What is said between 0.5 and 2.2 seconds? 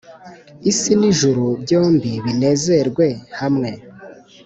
Isi n'ijuru byombi